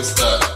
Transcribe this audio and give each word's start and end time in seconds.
What's 0.00 0.14
that? 0.14 0.50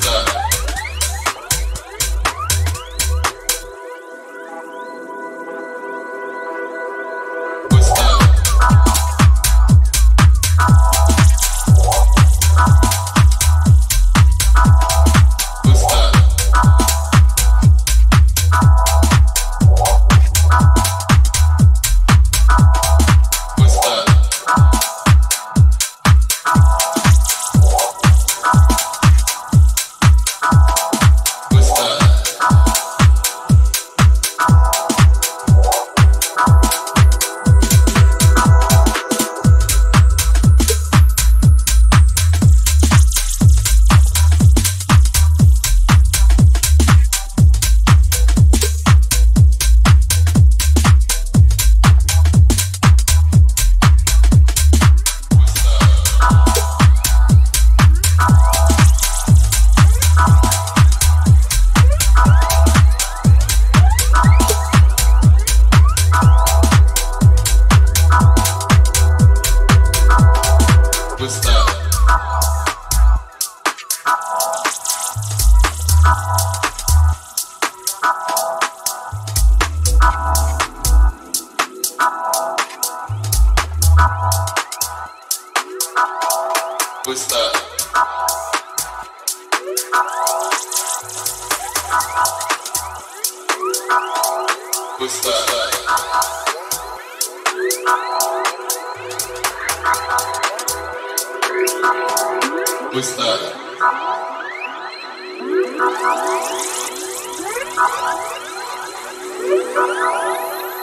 What's? 0.00 0.31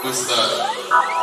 do 0.02 1.19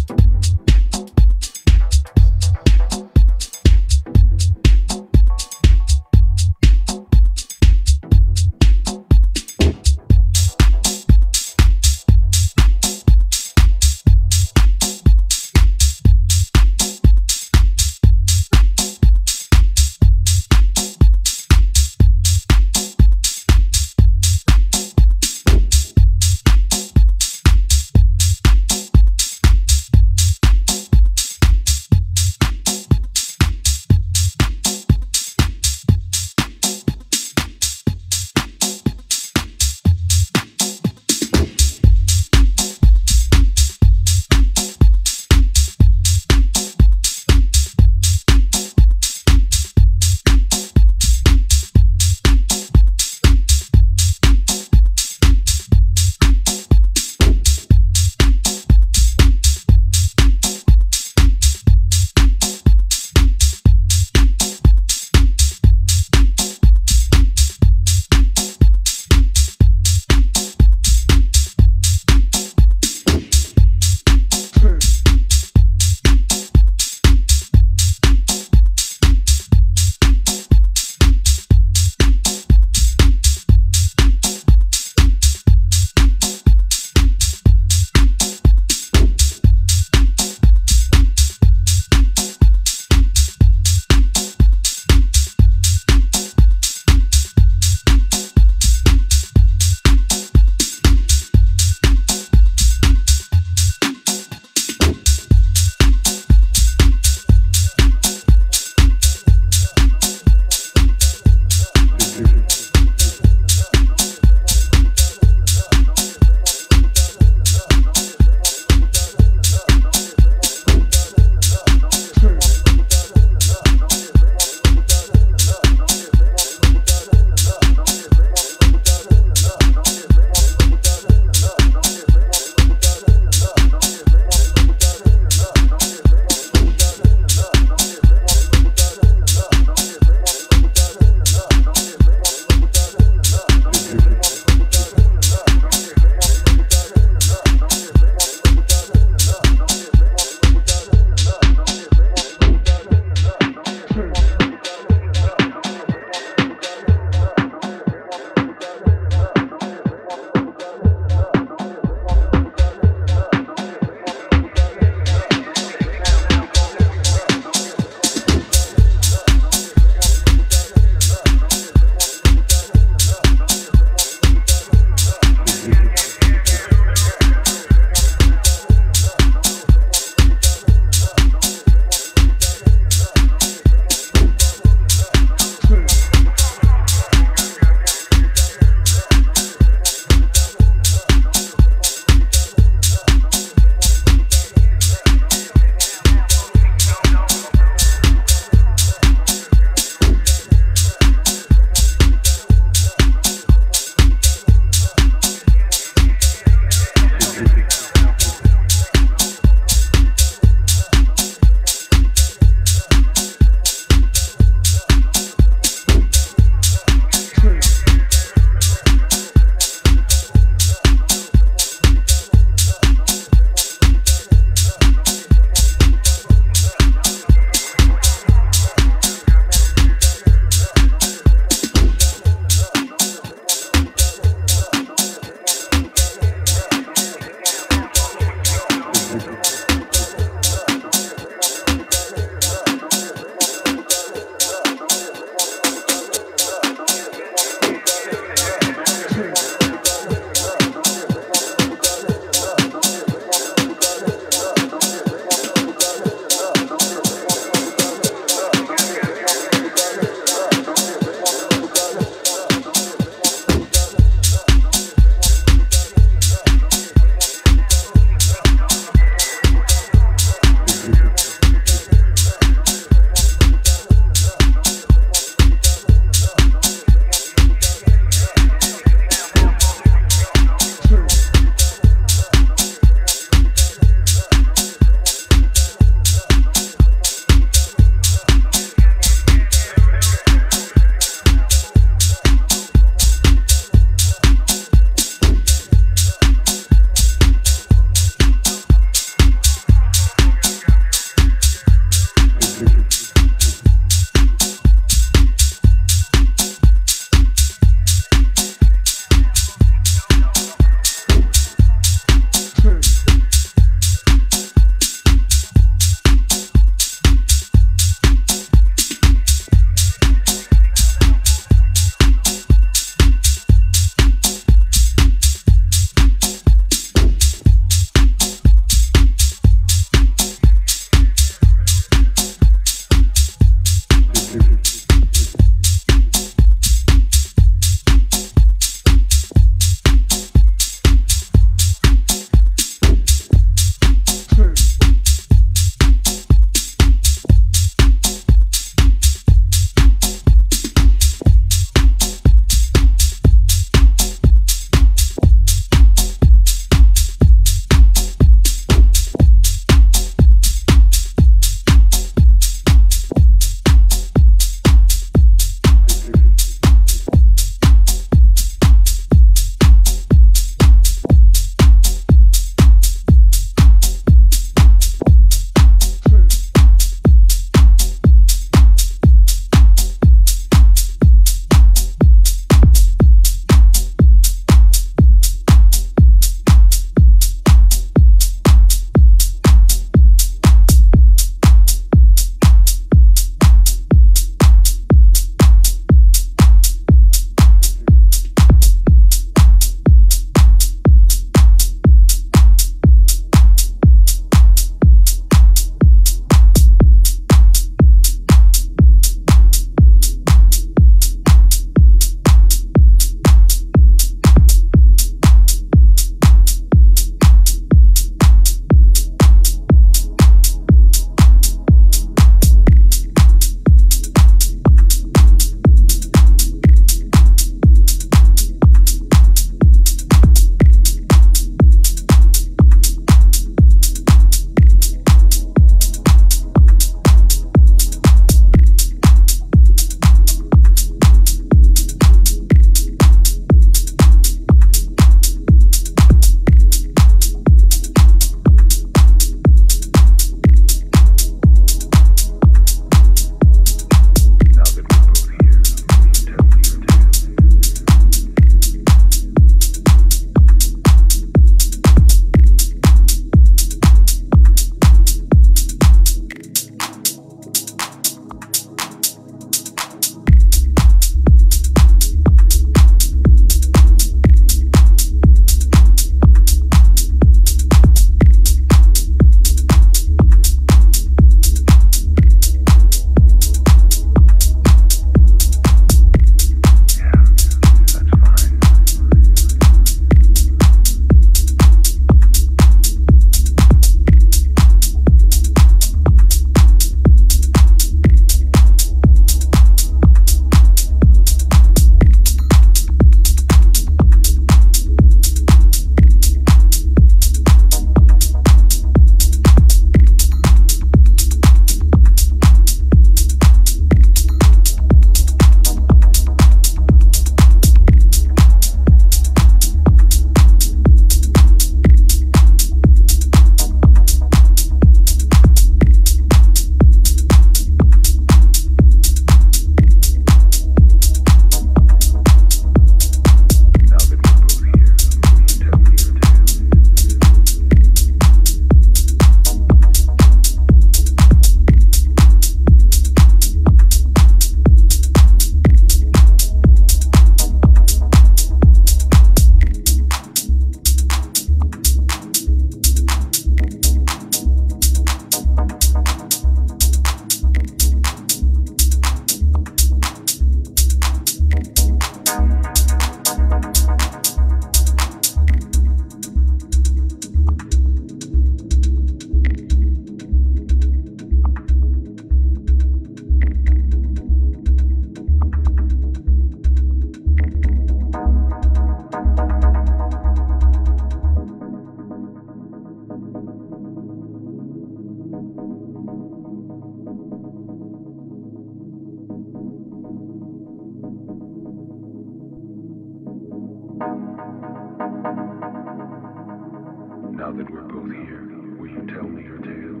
tell 599.12 599.28
me 599.28 599.42
your 599.44 599.58
tale? 599.58 600.00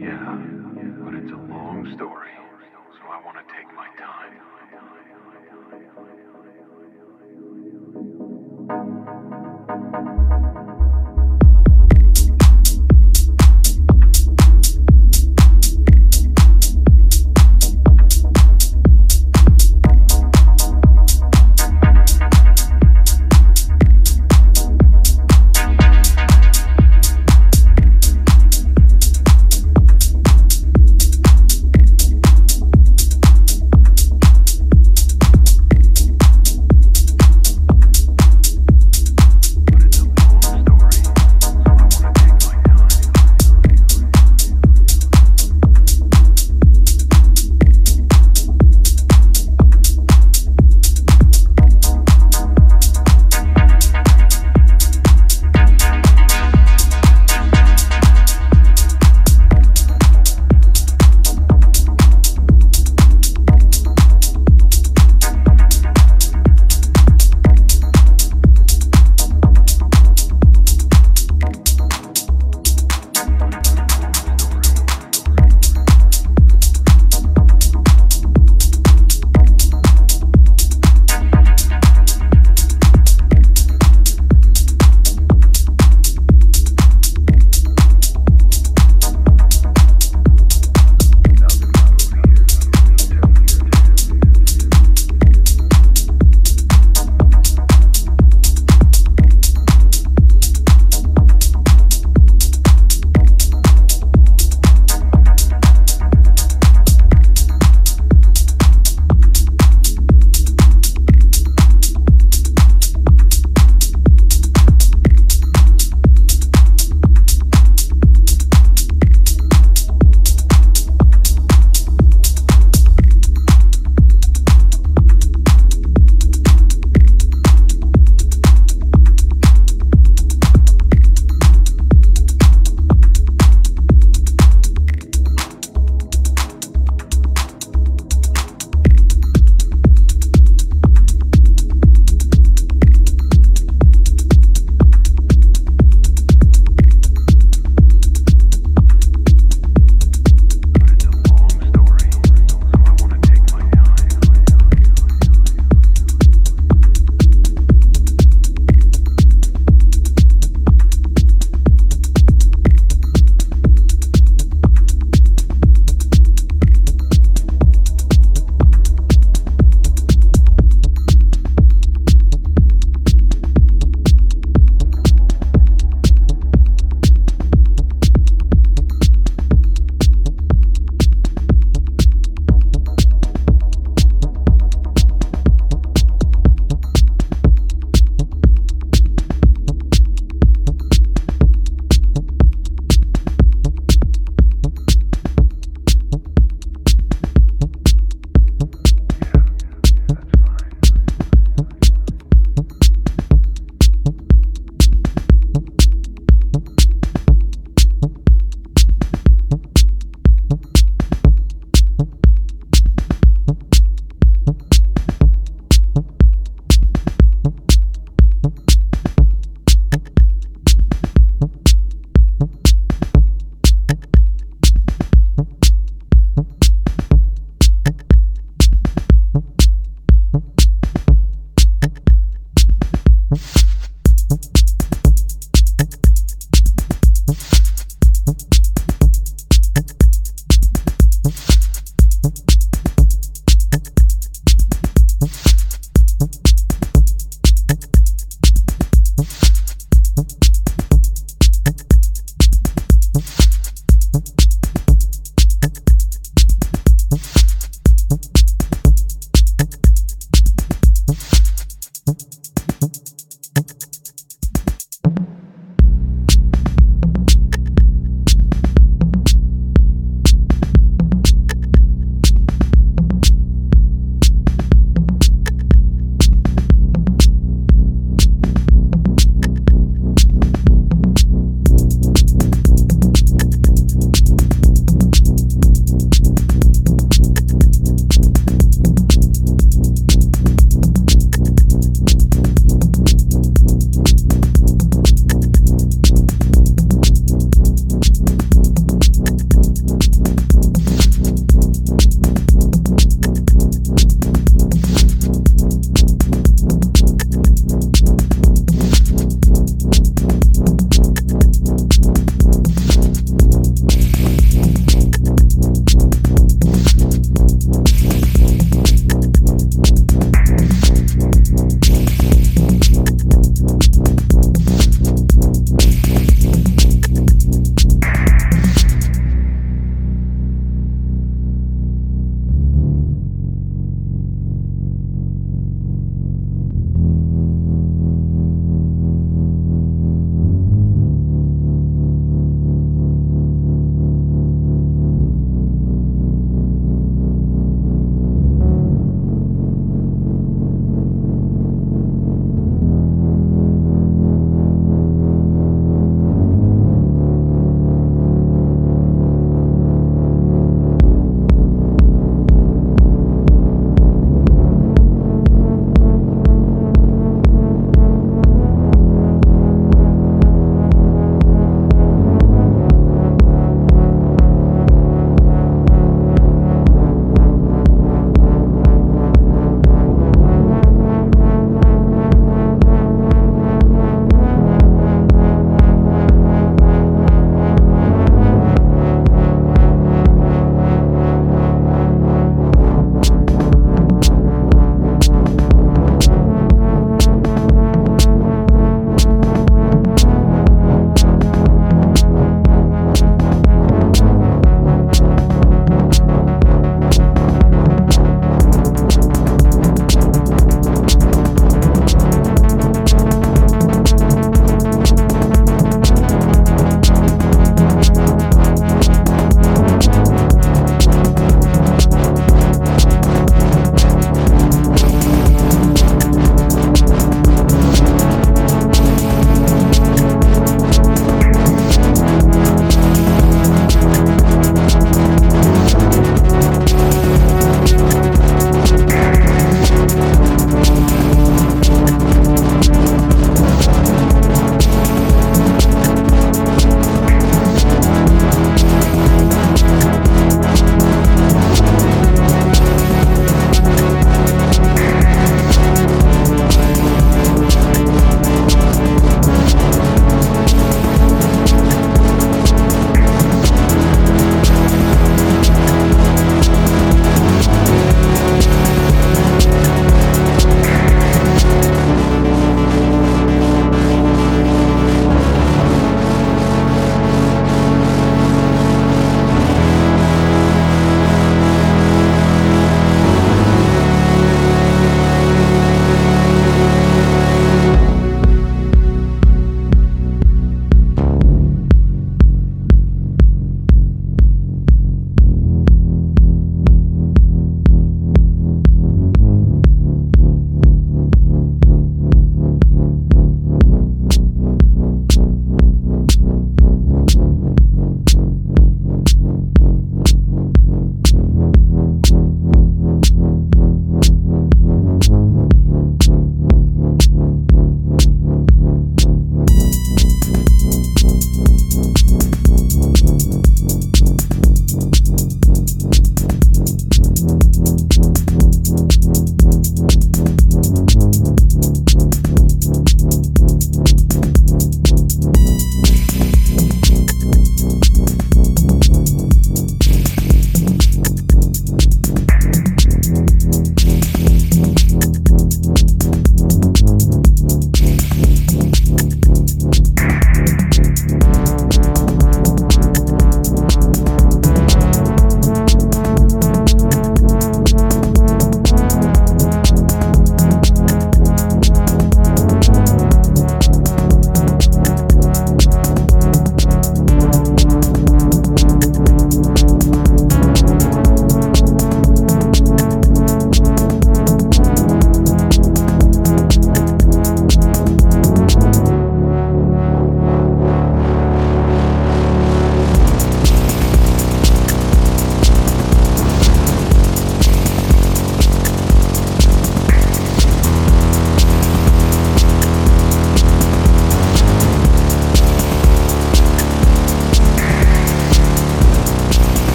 Yeah, 0.00 0.38
but 1.04 1.14
it's 1.14 1.32
a 1.32 1.42
long 1.52 1.86
story, 1.96 2.30
so 2.98 3.08
I 3.08 3.20
want 3.24 3.36
to 3.38 3.54
take 3.54 3.68
my 3.76 3.88
time. 3.98 4.25